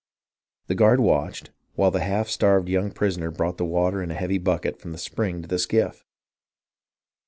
The 0.65 0.73
guard 0.73 0.99
watched, 0.99 1.51
while 1.75 1.91
the 1.91 1.99
half 1.99 2.27
starved 2.27 2.67
young 2.67 2.89
prisoner 2.89 3.29
brought 3.29 3.57
the 3.59 3.65
water 3.65 4.01
in 4.01 4.09
a 4.09 4.15
heavy 4.15 4.39
bucket 4.39 4.81
from 4.81 4.93
the 4.93 4.97
spring 4.97 5.43
to 5.43 5.47
the 5.47 5.59
skiff. 5.59 6.03